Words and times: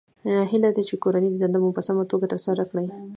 هیله 0.51 0.69
ده 0.75 0.81
چې 0.87 0.95
کورنۍ 1.03 1.29
دنده 1.33 1.59
مو 1.63 1.69
په 1.77 1.81
سمه 1.87 2.03
توګه 2.11 2.25
ترسره 2.33 2.63
کړئ 2.69 2.87